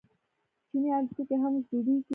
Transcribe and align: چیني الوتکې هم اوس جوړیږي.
چیني 0.69 0.89
الوتکې 0.97 1.35
هم 1.41 1.53
اوس 1.57 1.65
جوړیږي. 1.71 2.09